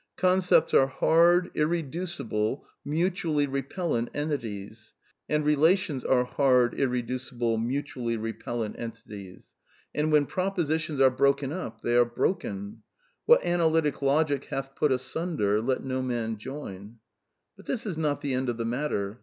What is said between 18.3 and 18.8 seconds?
end of the